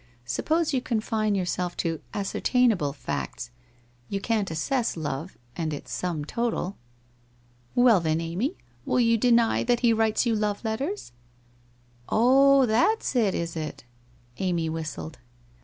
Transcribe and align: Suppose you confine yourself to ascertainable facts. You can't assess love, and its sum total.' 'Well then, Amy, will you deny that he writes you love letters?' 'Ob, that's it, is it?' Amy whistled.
Suppose 0.25 0.73
you 0.73 0.81
confine 0.81 1.35
yourself 1.35 1.77
to 1.77 2.01
ascertainable 2.11 2.91
facts. 2.91 3.51
You 4.09 4.19
can't 4.19 4.49
assess 4.49 4.97
love, 4.97 5.37
and 5.55 5.75
its 5.75 5.91
sum 5.93 6.25
total.' 6.25 6.75
'Well 7.75 7.99
then, 7.99 8.19
Amy, 8.19 8.57
will 8.83 8.99
you 8.99 9.15
deny 9.15 9.63
that 9.63 9.81
he 9.81 9.93
writes 9.93 10.25
you 10.25 10.33
love 10.35 10.65
letters?' 10.65 11.11
'Ob, 12.09 12.67
that's 12.67 13.15
it, 13.15 13.35
is 13.35 13.55
it?' 13.55 13.83
Amy 14.39 14.69
whistled. 14.69 15.19